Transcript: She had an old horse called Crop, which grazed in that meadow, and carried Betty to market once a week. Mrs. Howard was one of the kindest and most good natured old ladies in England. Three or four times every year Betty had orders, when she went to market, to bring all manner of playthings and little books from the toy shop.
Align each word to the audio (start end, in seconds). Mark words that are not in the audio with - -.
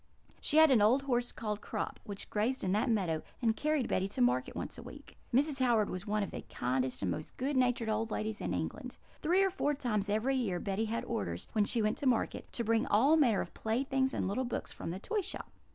She 0.41 0.57
had 0.57 0.71
an 0.71 0.81
old 0.81 1.03
horse 1.03 1.31
called 1.31 1.61
Crop, 1.61 1.99
which 2.05 2.27
grazed 2.31 2.63
in 2.63 2.71
that 2.71 2.89
meadow, 2.89 3.21
and 3.39 3.55
carried 3.55 3.87
Betty 3.87 4.07
to 4.07 4.19
market 4.21 4.55
once 4.55 4.75
a 4.75 4.81
week. 4.81 5.15
Mrs. 5.31 5.59
Howard 5.63 5.91
was 5.91 6.07
one 6.07 6.23
of 6.23 6.31
the 6.31 6.41
kindest 6.49 7.03
and 7.03 7.11
most 7.11 7.37
good 7.37 7.55
natured 7.55 7.87
old 7.87 8.09
ladies 8.09 8.41
in 8.41 8.51
England. 8.51 8.97
Three 9.21 9.43
or 9.43 9.51
four 9.51 9.75
times 9.75 10.09
every 10.09 10.35
year 10.37 10.59
Betty 10.59 10.85
had 10.85 11.05
orders, 11.05 11.47
when 11.51 11.65
she 11.65 11.83
went 11.83 11.99
to 11.99 12.07
market, 12.07 12.51
to 12.53 12.63
bring 12.63 12.87
all 12.87 13.15
manner 13.15 13.41
of 13.41 13.53
playthings 13.53 14.11
and 14.15 14.27
little 14.27 14.43
books 14.43 14.71
from 14.71 14.89
the 14.89 14.97
toy 14.97 15.21
shop. 15.21 15.51